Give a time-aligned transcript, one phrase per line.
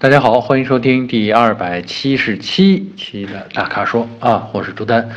[0.00, 5.10] 大家好，欢迎收听第二百七十七期的大咖说啊，我是朱丹。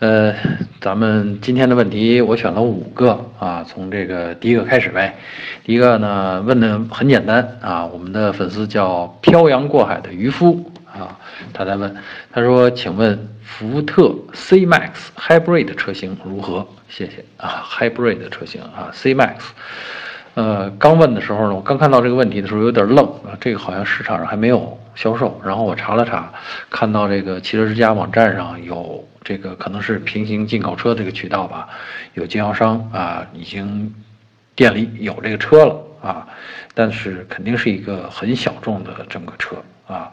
[0.00, 0.34] 呃，
[0.82, 5.16] 咱们今天的问题我选了五个啊，从这个第一个开始呗。
[5.64, 11.18] 第一个呢问的很简单啊，我们的粉丝叫漂洋过海的渔夫啊，
[11.54, 11.96] 他在问，
[12.30, 16.68] 他说，请问福特 C Max Hybrid 车型如何？
[16.90, 19.36] 谢谢啊，Hybrid 车型啊，C Max。
[20.38, 25.36] 呃，刚问的时候呢，我刚看到这个问题的时候有点愣啊，这个好像市场上还没有销售。
[25.44, 26.32] 然后我查了查，
[26.70, 31.68] 看到这个汽车之家网站上有这个可能是平行进口车这个渠道吧，
[32.14, 33.92] 有经销商啊已经
[34.54, 36.24] 店里有这个车了啊，
[36.72, 39.56] 但是肯定是一个很小众的这么个车
[39.88, 40.08] 啊。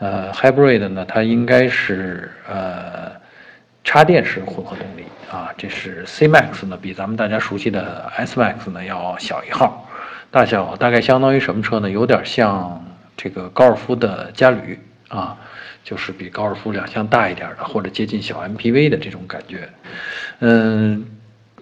[0.00, 3.12] 呃，Hybrid 呢，它应该是呃
[3.84, 5.04] 插电式混合动力。
[5.30, 9.86] 啊，这是 C Max 呢，比咱们大家熟悉的 S Max 呢要小一号，
[10.30, 11.90] 大小大概相当于什么车呢？
[11.90, 12.82] 有点像
[13.14, 15.36] 这个高尔夫的嘉旅啊，
[15.84, 19.68] 就是比高尔夫两厢大一点的，或者接近小 MPV 的这种感觉。
[20.38, 21.04] 嗯，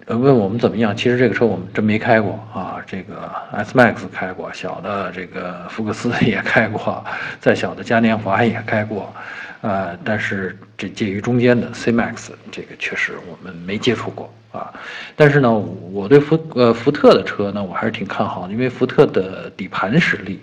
[0.05, 0.95] 问我们怎么样？
[0.95, 7.03] 其实这个车我们真没开过啊，这个 S Max 开过，小的这个福克斯 也开过，
[7.41, 9.13] 再小的嘉年华也开过。
[9.61, 14.71] 呃，但是这介于中间的 C Max 这个确实我们没接触过啊。
[15.15, 20.39] 但是呢，我对福呃福特的车呢，我还是挺看好的，因为福特的底盘实力、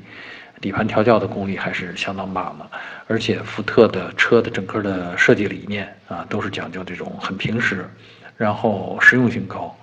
[0.60, 2.68] 底盘调教的功力还是相当棒的。
[3.06, 7.88] 而且福特的车的整个的设计理念啊，都是讲究这种很平实，
[8.36, 9.76] 然后实用性高，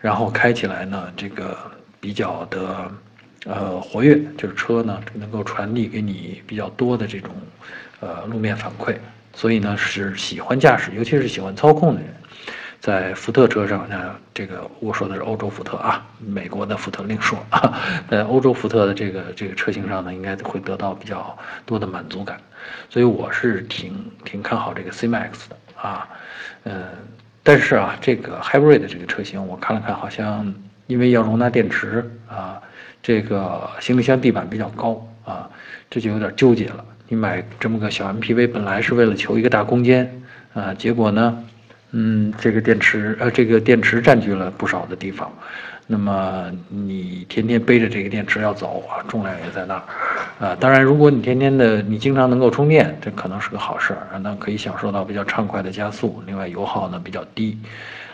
[0.00, 1.58] 然后开起来呢这个
[2.00, 2.90] 比较的
[3.44, 7.30] 呃活跃，就是车呢能够传递给你比较多的这种。
[8.00, 8.96] 呃，路面反馈，
[9.34, 12.10] 所以呢是喜欢驾驶，尤其是喜欢操控的人，
[12.80, 17.78] 在福特车上呢，这个我说的是欧洲福特啊，美国的福特另说啊，
[18.10, 22.40] 在欧洲福特的这个这个车型上呢，应该会得到比较多的满足感，
[22.88, 26.08] 所以我是挺挺看好这个 C Max 的啊，
[26.64, 26.84] 嗯，
[27.42, 30.54] 但是啊，这个 Hybrid 这个车型我看了看，好像
[30.86, 32.58] 因为要容纳电池啊，
[33.02, 35.50] 这个行李箱地板比较高啊，
[35.90, 36.82] 这就有点纠结了。
[37.12, 40.22] 你买这么个小 MPV，本来是为了求一个大空间，
[40.54, 41.44] 啊，结果呢，
[41.90, 45.28] 嗯，这个电池，呃，这个电池占据了不少的地方，
[45.88, 49.82] 那么你天天背着这个电池要走啊，重量也在那儿，
[50.46, 57.58] 啊，当然，如果你天天的你经常能够充电，这可能是个好事儿，那可以享受到比较畅快的加速，另外油耗呢比较低，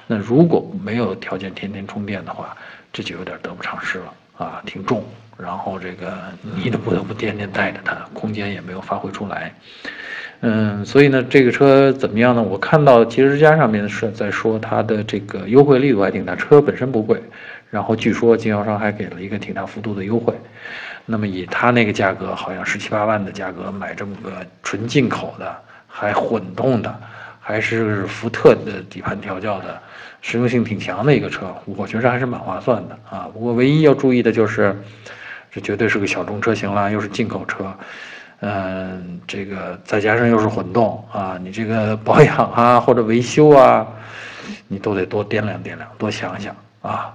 [0.07, 2.57] 那如果没有条件天天充电的话，
[2.95, 5.05] 这就有点得不偿失了，啊，挺重。
[5.38, 6.14] 然后这个
[6.56, 9.54] 你都不得不天天带着它，空间也没有发挥出来，
[10.41, 12.42] 嗯，所以呢，这个车怎么样呢？
[12.42, 17.22] 我看到汽车之家上面是在说它的这个优惠力度还挺大，车本身不贵，
[17.70, 20.32] 然后据说经销商还给了一个挺大幅度的优惠，
[21.04, 25.54] 那么以它那个价格，好像十七八万的价格买这么个纯进口的，
[25.86, 26.98] 还混动的，
[27.41, 29.78] 还是福特的底盘调教的。
[30.22, 33.30] 实用性挺强的一个车，我觉着还是蛮划算的啊。
[33.32, 34.76] 不过唯一要注意的就是，
[35.56, 37.75] 这绝对是个小众车型了，又是进口车，
[38.41, 43.87] 嗯，这个再加上又是混动啊，你这个 保养啊或者维修啊，
[44.69, 47.11] 你都得多掂量掂量，多想想啊。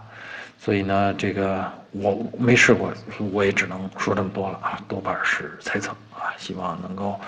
[0.58, 2.92] 所以呢，这个我没试过，
[3.32, 6.34] 我也只能说这么多了啊，多半是猜测啊。
[6.40, 7.22] 希望能够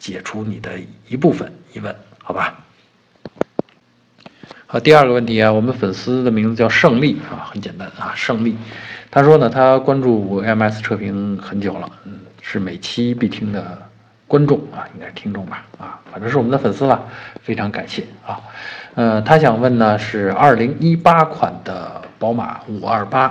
[0.00, 0.72] 解除你的
[1.06, 1.94] 一部分疑问，
[2.24, 2.58] 好吧？
[4.80, 8.56] 第二个问题啊，我们粉丝的名字叫胜利啊，很简单啊，胜利。
[9.10, 13.78] 他说呢，他关注 MS 车评很久了，嗯，是每期必听的
[14.26, 17.02] 观众啊，应该是听众吧啊，反正是我们的粉丝了，
[17.40, 18.38] 非常感谢啊。
[18.94, 23.30] 呃，他想问呢，是2018款的宝马528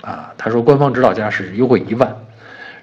[0.00, 2.16] 啊，他说官方指导价是优惠一万，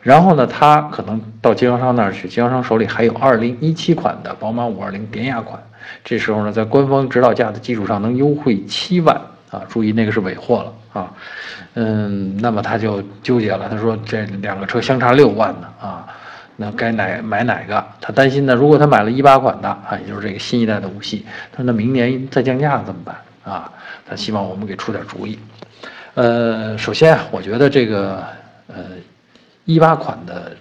[0.01, 5.59] 然后呢，他可能到经销商那儿去，经销商手里还有2017款的宝马520典雅款。
[6.03, 9.16] 这时候呢，在官方指导价的基础上能优惠七万
[9.51, 9.61] 啊！
[9.69, 11.13] 注意那个是尾货了啊，
[11.75, 13.69] 嗯，那么他就纠结了。
[13.69, 16.07] 他说这两个车相差六万呢啊，
[16.56, 17.85] 那该哪买哪个？
[18.01, 23.71] 他担心呢，如果他买了一八款的啊，也就是这个新一代的五系，他说那明年再降价怎么办啊？
[24.07, 25.38] 他希望我们给出点主意。
[26.15, 28.24] 呃，首先啊，我觉得这个
[28.68, 28.83] 呃
[29.65, 30.51] 一八款的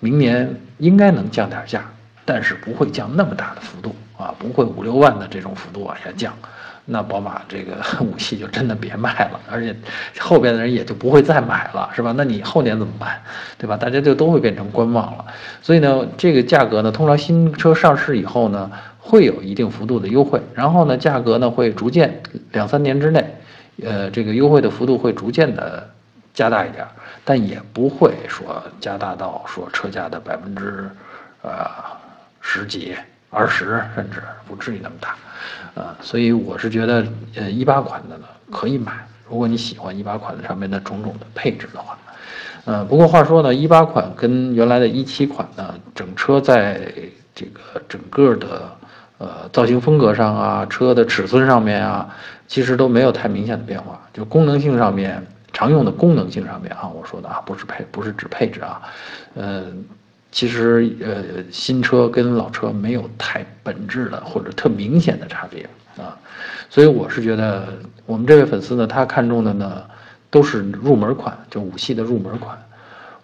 [0.00, 1.84] 明年应该能降点价，
[2.24, 3.94] 但是不会降那么大的幅度。
[4.18, 6.34] 啊，不会五六万的这种幅度往下降，
[6.84, 9.74] 那宝马这个 五系就真的别卖了，而且
[10.18, 12.12] 后边的人也就不会再买了，是吧？
[12.16, 13.20] 那你后年怎么办，
[13.56, 13.76] 对吧？
[13.76, 15.24] 大家就都会变成观望了。
[15.62, 23.36] 所以呢，这个价格呢，通常新车上市以后呢，会有一定幅度的优惠，然后呢，价格呢会逐渐两三年之内，
[23.84, 25.88] 呃，这个优惠的幅度会逐渐的
[26.34, 26.84] 加大一点，
[27.24, 30.90] 但也不会说加大到说车价的百分之
[31.42, 31.66] 呃
[32.40, 32.96] 十几、
[33.30, 35.16] 二十，甚至不至于那么大，
[35.74, 38.92] 呃，所以我是觉得呃一八款的呢可以买，
[39.28, 41.98] 如果你喜欢一八款的上面的种种的配置的话，
[42.64, 46.92] 呃，不过话说呢，一八款跟原来的一七款呢，整车在
[47.34, 48.72] 这个整个的。
[49.20, 52.08] 呃，造型风格上啊，车的尺寸上面啊，
[52.46, 54.00] 其实都没有太明显的变化。
[54.12, 55.20] 就功能性上面，
[55.52, 58.80] 常用的功能性上面啊，我说的啊，不是配，不是指配置啊。
[59.34, 59.64] 呃，
[60.30, 66.16] 其实呃，新车跟老车没有太本质的或者特明显的差别啊。
[66.70, 67.68] 所以我是觉得，
[68.06, 69.84] 我们这位粉丝呢，他看中的呢，
[70.30, 72.56] 都是入门款，就五系的入门款。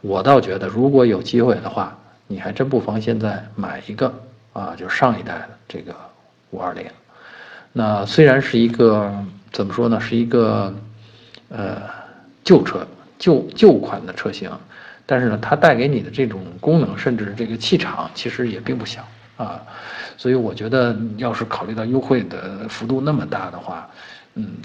[0.00, 1.96] 我倒觉得，如果有机会的话，
[2.26, 4.12] 你还真不妨现在买一个。
[4.54, 5.92] 啊，就上一代的这个
[6.50, 6.86] 五二零，
[7.72, 9.12] 那虽然是一个
[9.50, 10.72] 怎么说呢，是一个
[11.48, 11.82] 呃
[12.44, 12.86] 旧车、
[13.18, 14.48] 旧旧款的车型，
[15.06, 19.06] 但是呢，它带给你的这种功能，甚至这个气场，其实也并不小
[19.36, 19.62] 啊。
[20.16, 23.88] 所以我觉得，要是考虑到优惠的幅度那么大的话，
[24.34, 24.56] 嗯，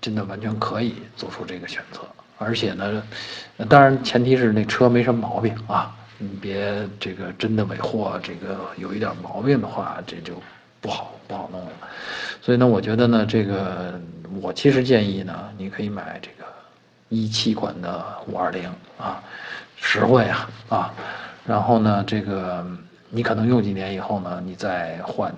[0.00, 2.00] 真的完全可以做出这个选择。
[2.38, 3.02] 而且呢，
[3.68, 5.94] 当然前提是那车没什么毛病啊。
[6.20, 10.34] 你别这个真的尾货，这个有一点毛病的话，这就
[10.80, 11.70] 不好不好弄了。
[12.42, 14.00] 所以呢，我觉得呢，这个
[14.40, 16.44] 我其实建议呢，你可以买这个
[17.08, 18.68] 一七款的五二零
[18.98, 19.22] 啊，
[19.80, 20.94] 实惠啊啊。
[21.46, 22.66] 然后呢，这个
[23.10, 25.34] 你可能用几年以后呢，你再换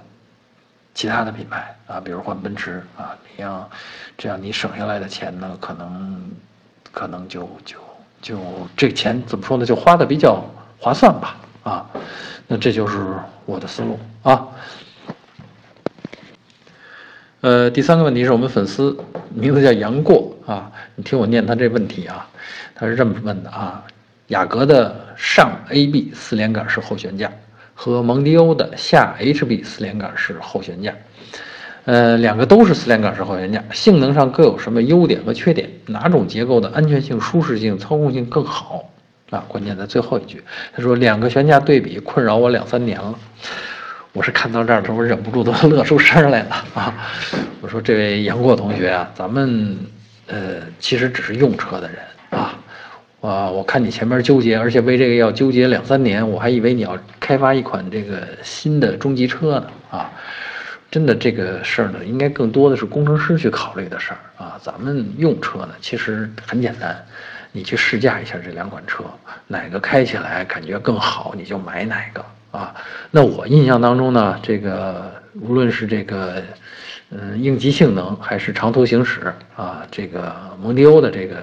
[0.95, 3.71] 其他的品牌啊，比如换奔驰啊，这样
[4.17, 6.31] 这样你省下来的钱呢，可能
[6.93, 7.79] 可能就就
[8.21, 8.39] 就
[8.77, 10.45] 这钱怎么说呢，就花的比较。
[10.83, 11.87] 划算吧，啊，
[12.47, 13.15] 那这就是
[13.45, 14.49] 我的思路啊。
[17.43, 18.97] 呃，第三个问题是我们粉丝
[19.29, 22.27] 名字叫杨过啊，你听我念他这问题啊，
[22.75, 23.85] 他是这么问的啊：
[24.31, 27.31] 雅阁的上 AB 四连杆式后悬架
[27.75, 30.93] 和蒙迪欧的下 HB 四连杆式后悬架，
[31.85, 35.69] 呃，两个都是四连杆式后悬架，性能上各有什么优点和缺点？
[35.87, 38.85] 哪种结构的安全性、舒适性、操控性更好？
[39.31, 40.43] 啊，关键在最后一句，
[40.75, 43.15] 他说两个悬架对比困扰我两三年了。
[44.13, 46.93] 我是看到这儿的时候忍不住都乐出声来了啊！
[47.61, 49.77] 我说这位杨过同学啊，咱们
[50.27, 51.99] 呃其实只是用车的人
[53.21, 60.11] 啊，我看你前面纠结，而且为这个要纠结两三年，我还以为你要开发一款这个新的中级车呢啊！
[60.91, 66.97] 真的这个事儿呢，应该更多的是工程师去考虑的事儿啊，咱们用车呢其实很简单。
[67.53, 69.05] 你去试驾一下这两款车，
[69.49, 72.75] 哪个开起来感觉更好，你就买哪个啊？
[73.11, 76.43] 那我印象当中呢，这个无论是这个，
[77.11, 81.37] 嗯，应急性能还是长途行驶啊，这个蒙迪欧的这个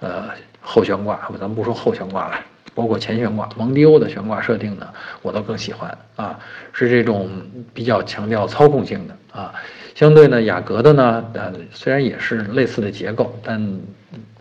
[0.00, 0.24] 呃
[0.68, 2.40] 后悬挂，咱们不说后悬挂了，
[2.74, 4.88] 包括前悬挂，蒙迪欧的悬挂设定呢，
[5.22, 6.36] 我都更喜欢啊，
[6.72, 7.30] 是这种
[7.72, 9.54] 比较强调操控性的啊。
[9.94, 13.80] 相对呢，雅阁的呢，呃，虽然也是类似的结构，但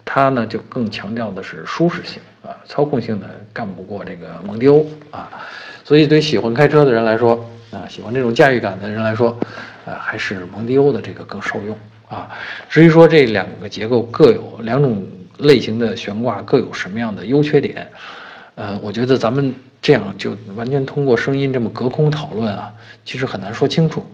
[0.04, 5.30] 它呢就更强调的是舒适性啊，操控性呢干不过这个蒙迪欧啊，
[5.83, 7.36] 所以对喜欢开车的人来说
[7.72, 9.30] 啊，喜欢这种驾驭感的人来说，
[9.86, 11.77] 啊还是蒙迪欧的这个更受用
[12.10, 12.30] 啊。
[12.68, 15.07] 至于说这两个结构各有两种
[15.40, 17.88] 类型的悬挂各有什么样的优缺点，
[18.56, 22.74] 呃，我觉得咱们这样就完全通过声音这么隔空讨论啊，
[23.04, 24.06] 其实很难说清楚。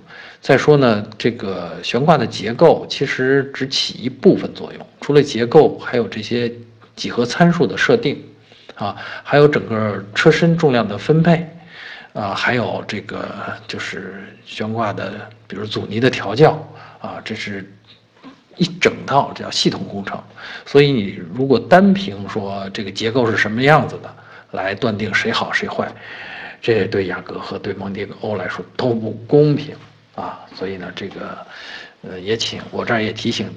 [0.42, 6.52] 再说呢，这个悬挂的结构其实只起一部分作用，除了结构，还有这些
[6.96, 8.20] 几何参数的设定，
[8.74, 11.48] 啊，还有整个车身重量的分配，
[12.14, 13.24] 啊，还有这个
[13.68, 16.68] 就是悬挂的，比如阻尼的调教，
[17.00, 17.72] 啊，这是
[18.62, 20.22] 一整套叫系统工程。
[20.66, 24.16] 所以你如果单凭说这个结构是什么样子的
[24.52, 25.92] 来断定谁好谁坏，
[26.62, 29.76] 这对雅阁和对蒙迪欧来说都不公平。
[30.14, 31.38] 啊，所以呢，这个，
[32.02, 33.50] 呃，也请我这儿也提醒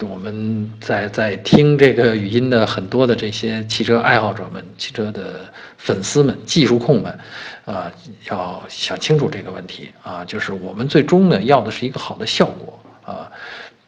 [0.00, 5.40] 我们在在听这个语音的很多的这些汽车爱好者们、汽车的
[5.78, 7.18] 粉丝们、技术控们，
[7.64, 7.90] 啊，
[8.28, 13.32] 要想清楚这个问题啊，就是我们最终呢要的是一个好的效果啊，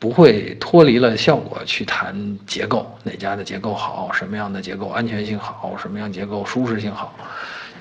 [0.04, 2.14] 不会脱离了效果去谈
[2.46, 7.14] 结构，哪家的结构好，什么样的结构安全性好，什么样结构舒适性好，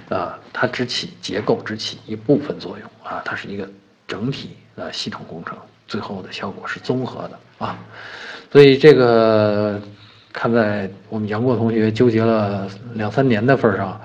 [0.08, 3.68] 啊，它只起结构只起一部分作用啊，它是一个。
[4.06, 7.80] 整体的系统工程，最后的效果是综合的啊，
[8.52, 9.82] 所以这个
[10.32, 14.00] 看在我们杨过同学纠结了两三年的份上，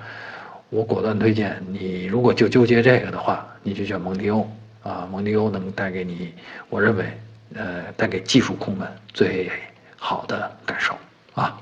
[0.70, 4.48] 我果断推荐你，如果就纠结这个的话，你就选蒙迪欧
[4.82, 6.32] 啊，蒙迪欧能带给你，
[6.70, 7.04] 我认为，
[7.54, 9.50] 呃，带给技术控们最
[9.96, 10.96] 好的感受
[11.34, 11.58] 啊。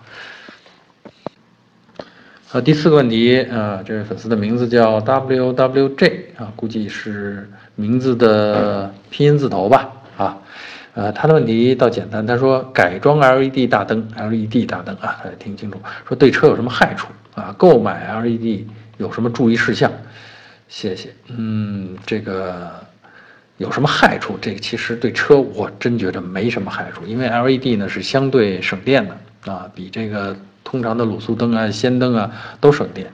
[2.49, 10.38] 好，第四个问题啊，这位粉丝的名字叫 WWJ 啊，估计是名字的拼音字头吧啊，
[10.95, 17.55] 呃，他的问题倒简单，他说改装 LED 大灯，LED 大灯啊，大家听清楚，说对车有什么害处啊？
[17.59, 18.64] 购买 LED
[18.97, 19.90] 有什么注意事项？
[20.69, 22.73] 谢谢，嗯，这个
[23.58, 24.38] 有什么害处？
[24.40, 30.36] 这个其实对车我真觉得没什么害处，因为 LED 呢是相对省电的啊，比这个。
[30.68, 32.28] 通常的卤素灯啊、氙灯啊
[32.60, 33.06] 都省电，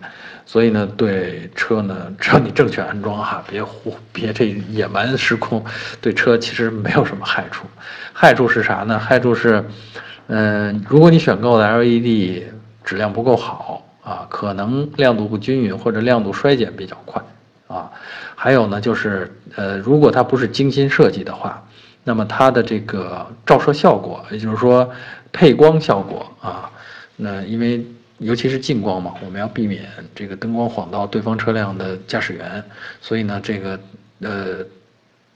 [0.46, 5.62] 所以呢，对车呢，只要你正确安装哈，别胡别这野蛮失控，
[6.00, 7.66] 对车其实没有什么害处。
[8.14, 8.98] 害处是啥呢？
[8.98, 9.62] 害处是，
[10.28, 12.44] 嗯，如果你选购的 LED
[12.82, 17.22] 质量不够好啊，可能亮度不均匀或者亮度衰减比较快
[17.72, 17.90] 啊。
[18.34, 21.66] 还有呢，就是呃，如果它不是精心设计的话，
[22.04, 24.90] 那么它的这个照射效果，也就是说
[25.32, 26.70] 配光效果啊。
[27.16, 27.84] 那因为
[28.18, 32.62] 尤其是近光嘛，我们要避免这个灯光晃到对方车辆的驾驶员，
[33.00, 33.80] 所以呢，这个
[34.20, 34.64] 呃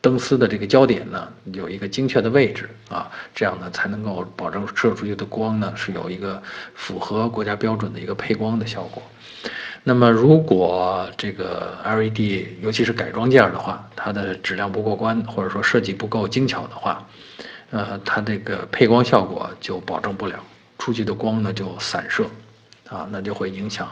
[0.01, 6.41] 灯丝的这个焦点呢有一个精确的位置啊，这样呢才能够保证射出去的光呢是有一个
[6.75, 9.03] 符合国家标准的一个配光的效果。
[9.89, 17.07] 那么如果这个 LED 尤其是改装件的话，它的质量不过关，或者说设计不够精巧的话，
[17.71, 20.43] 呃，它这个配光效果就保证不了。
[20.77, 22.25] 出去的光呢就散射，
[22.89, 23.89] 啊，那就会影响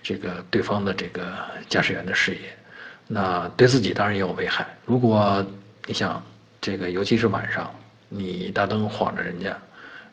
[0.00, 1.32] 这个对方的这个
[1.68, 2.56] 驾驶员的视野，
[3.08, 4.64] 那对自己当然也有危害。
[4.86, 5.44] 如果
[5.86, 6.22] 你想
[6.60, 7.68] 这个，尤其是晚上，
[8.08, 9.58] 你大灯晃着人家，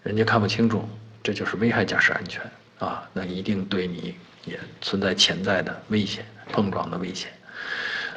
[0.01, 0.83] 人家看不清楚，
[1.21, 2.41] 这就是危害驾驶安全
[2.79, 7.29] 啊，那一定对你也存在潜在的危险，碰撞的危险。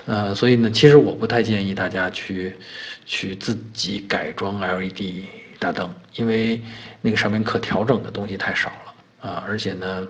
[0.07, 2.57] 呃，所以呢，其实我不太建议大家去
[3.04, 5.25] 去自己改装 LED。
[5.59, 6.61] 大灯，因为
[7.00, 10.09] 那个上面可调整的东西太少了啊，而且呢，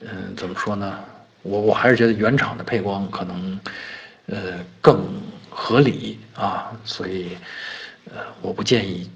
[0.00, 0.98] 嗯，怎么说呢？
[1.40, 3.58] 我我还是觉得原厂的配光可能，
[4.26, 5.02] 呃，更
[5.48, 7.38] 合理啊，所以，
[8.14, 9.10] 呃，我不建议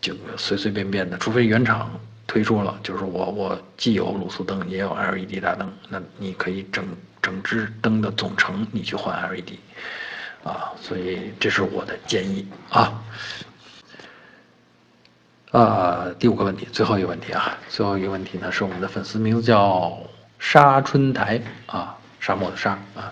[0.00, 1.90] 就随随便便的，除非原厂
[2.28, 6.84] 推出了，就是我我既有卤素灯也有 LED 大灯，那你可以整
[7.22, 9.54] 整只灯的总成你去换 LED，
[10.44, 13.02] 啊，所以这是我的建议啊。
[15.52, 19.98] 啊，第五个问题，最后一个问题啊，最后一个问题呢是我们的粉丝名字叫
[20.38, 23.10] 沙春台啊，沙漠的沙啊，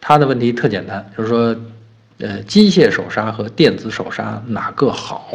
[0.00, 1.54] 他的问题特简单，就是说，
[2.20, 5.34] 呃，机械手刹和电子手刹哪个好？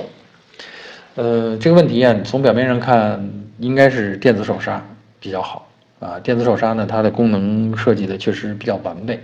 [1.16, 3.30] 呃，这个问题啊，从表面上看
[3.60, 4.86] 应该是电子手刹
[5.20, 5.68] 比较好
[6.00, 9.20] 啊，电子手刹呢，它的功能设计的确实比较完备，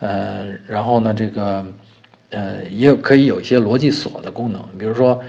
[0.00, 1.66] 呃，然后呢，这个
[2.30, 5.22] 呃也有可以有一些逻辑锁的功能，比如说。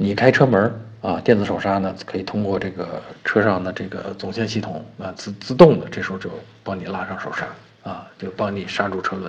[0.00, 6.30] 你开车门啊，电子手刹呢可以通过这个车上的这个总线系统啊自自动的，这时候就
[6.62, 7.48] 帮你拉上手刹
[7.82, 9.28] 啊，就帮你刹住车轮，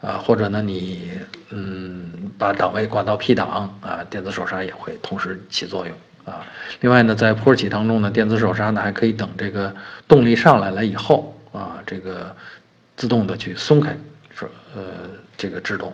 [0.00, 1.10] 啊，或者呢你
[1.50, 6.44] 嗯把档位挂到 P 档啊，电子手刹也会同时起作用啊。
[6.80, 9.74] 另外呢，在坡起当中呢，电子手刹呢还可以等这个
[10.06, 12.34] 动力上来了以后啊，这个
[12.96, 13.96] 自动的去松开，
[14.34, 14.82] 说呃
[15.36, 15.92] 这个制动。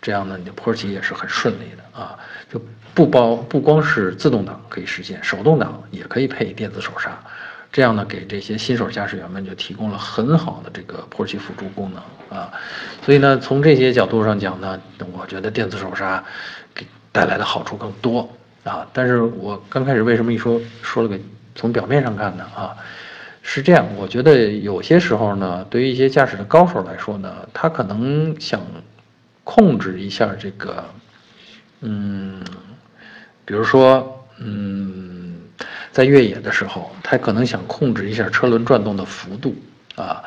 [0.00, 2.18] 这样呢，你的坡起也是很顺利的啊，
[2.52, 2.60] 就
[2.92, 7.16] 不包不光是自动挡可以实现，手动挡也可以配电子手刹，
[7.72, 12.52] 这样呢，给这些新手驾驶员们就提供了很好的这个坡起辅助功能啊。
[13.04, 14.78] 所以呢，从这些角度上讲呢，
[15.12, 16.22] 我觉得电子手刹
[16.74, 18.28] 给带来的好处更多
[18.62, 18.86] 啊。
[18.92, 21.18] 但是我刚开始为什么一说说了个
[21.54, 22.76] 从表面上看呢啊，
[23.42, 28.60] 是这样，我觉得有些时候呢，对于一些驾驶的高手来说呢，他可能想。
[29.44, 30.84] 控制一下这个，
[31.80, 32.40] 嗯，
[33.44, 35.11] 比如说，嗯，
[35.92, 39.54] 在越野的时候，他可能想控制一下车轮转动的幅度
[39.94, 40.22] 啊，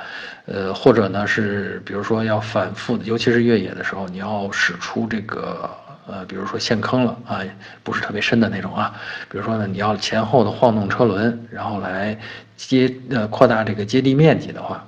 [0.46, 5.70] 呃，或者呢是，比如说要反复，尤其是越野的时候，你要使出这个，
[6.06, 7.42] 呃，比如说陷坑了啊，
[7.84, 8.94] 不是特别深的那种啊，
[9.28, 12.16] 比如说呢，你要前后的晃动车轮，然后来
[12.56, 14.88] 接呃扩大这个接地面积的话，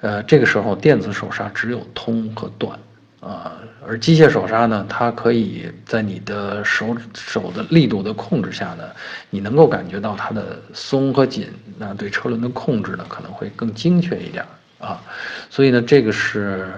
[0.00, 2.78] 呃，这个时候电子手刹只有通和断。
[3.20, 3.52] 啊，
[3.86, 8.84] 而机械手刹呢，它可以在你的手手的力度的控制下呢，
[9.28, 14.42] 你能够感觉到它的松和紧，那对车轮的控制呢可能会更精确一点
[14.78, 15.02] 啊。
[15.50, 16.72] 所以呢，这个是，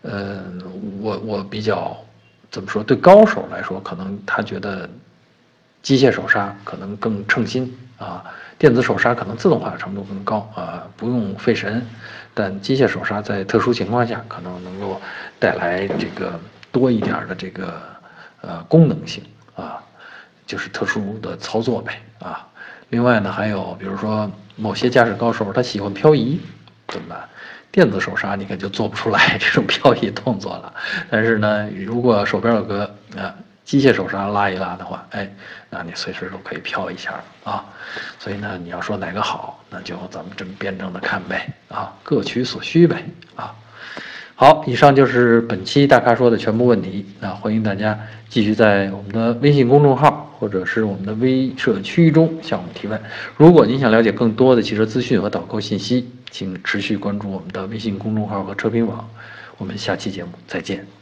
[0.00, 0.42] 呃，
[1.00, 1.94] 我我比较
[2.50, 2.82] 怎么说？
[2.82, 4.88] 对高手来说，可能他觉得
[5.82, 7.70] 机械手刹可能更称心
[8.02, 8.24] 啊，
[8.58, 11.86] 电子手刹可能自动化的程度更高啊，不用费神。
[12.34, 15.00] 但机械手刹在特殊情况下可能能够
[15.38, 16.40] 带来这个
[16.72, 17.74] 多一点的这个
[18.40, 19.22] 呃功能性
[19.54, 19.82] 啊，
[20.46, 22.48] 就是特殊的操作呗啊。
[22.88, 26.40] 另外呢，还有比如说某些驾驶高手他喜欢漂移，
[26.88, 27.28] 怎么办？
[27.70, 30.72] 电子手刹你可就做不出来这种 漂移动作了。
[31.10, 32.84] 但是呢，如果手边有个
[33.16, 33.34] 啊
[33.72, 35.26] 机械手刹拉一拉的话，哎，
[35.70, 37.64] 那你随时都可以飘一下啊。
[38.18, 43.02] 所以呢，你要说哪个好，那就咱们这么辩证的看呗啊，各取所需呗
[43.34, 43.54] 啊。
[44.34, 47.30] 好，以上就是本期大咖说的全部问题那！
[47.30, 47.98] 欢迎大家
[48.28, 53.00] 继续在我们的微信公众号或者是我们的微社区中向我们提问。
[53.38, 59.08] 如果您想了解更多的汽车资讯和导购信息，请持续关注我们的微信公众号和车评网。
[59.56, 61.01] 我们下期节目再见。